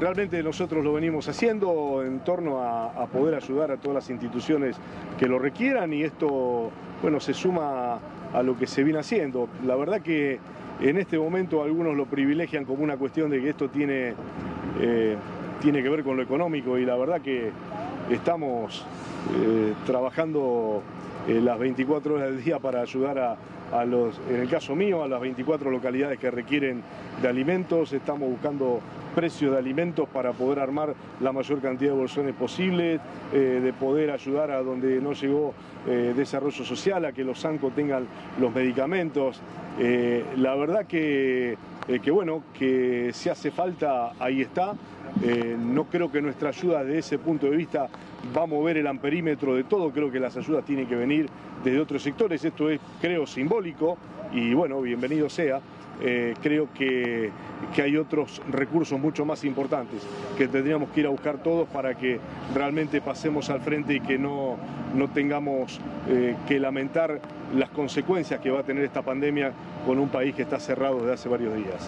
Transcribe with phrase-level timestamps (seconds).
[0.00, 4.76] realmente nosotros lo venimos haciendo en torno a, poder ayudar a todas las instituciones
[5.18, 6.70] que lo requieran y esto,
[7.02, 7.98] bueno, se suma
[8.32, 9.48] a lo que se viene haciendo.
[9.64, 10.38] La verdad que
[10.80, 14.14] en este momento algunos lo privilegian como una cuestión de que esto tiene,
[14.80, 15.16] eh,
[15.60, 17.50] tiene que ver con lo económico y la verdad que
[18.10, 18.84] estamos
[19.34, 20.82] eh, trabajando
[21.28, 23.36] eh, las 24 horas del día para ayudar a,
[23.72, 26.82] a los, en el caso mío, a las 24 localidades que requieren
[27.20, 27.92] de alimentos.
[27.92, 28.80] Estamos buscando
[29.14, 33.00] precios de alimentos para poder armar la mayor cantidad de bolsones posibles,
[33.32, 35.54] eh, de poder ayudar a donde no llegó
[35.86, 38.06] eh, desarrollo social, a que los SANCO tengan
[38.40, 39.40] los medicamentos.
[40.36, 41.58] La verdad que,
[41.88, 44.74] eh, que, bueno, que si hace falta, ahí está.
[45.22, 47.88] Eh, no creo que nuestra ayuda desde ese punto de vista
[48.36, 51.28] va a mover el amperímetro de todo, creo que las ayudas tienen que venir
[51.64, 53.96] desde otros sectores, esto es creo simbólico
[54.32, 55.60] y bueno, bienvenido sea.
[56.00, 57.30] Eh, creo que,
[57.74, 60.02] que, hay otros recursos mucho más importantes
[60.36, 62.20] que tendríamos que ir a buscar todos para que
[62.54, 64.56] realmente pasemos al frente y que no,
[64.94, 67.20] no tengamos eh, que lamentar
[67.54, 69.52] las consecuencias que va a tener esta pandemia
[69.86, 71.80] con un país que está cerrado desde hace varios días.